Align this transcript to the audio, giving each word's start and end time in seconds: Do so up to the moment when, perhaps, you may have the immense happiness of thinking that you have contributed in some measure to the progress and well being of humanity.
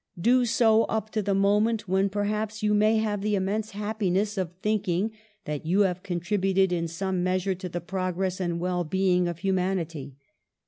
Do 0.19 0.45
so 0.45 0.85
up 0.85 1.11
to 1.11 1.21
the 1.21 1.35
moment 1.35 1.87
when, 1.87 2.09
perhaps, 2.09 2.63
you 2.63 2.73
may 2.73 2.97
have 2.97 3.21
the 3.21 3.35
immense 3.35 3.69
happiness 3.69 4.35
of 4.35 4.51
thinking 4.59 5.11
that 5.45 5.67
you 5.67 5.81
have 5.81 6.01
contributed 6.01 6.71
in 6.73 6.87
some 6.87 7.21
measure 7.21 7.53
to 7.53 7.69
the 7.69 7.81
progress 7.81 8.39
and 8.39 8.59
well 8.59 8.83
being 8.83 9.27
of 9.27 9.37
humanity. 9.37 10.15